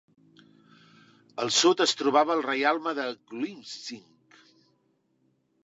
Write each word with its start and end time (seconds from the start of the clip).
Al 1.43 1.51
sud 1.57 1.83
es 1.85 1.93
trobava 1.99 2.35
el 2.37 2.43
reialme 2.47 2.95
de 3.01 3.05
Glywysing. 3.35 4.09